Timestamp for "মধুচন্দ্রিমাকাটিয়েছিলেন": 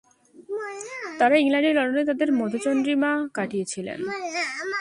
2.39-3.99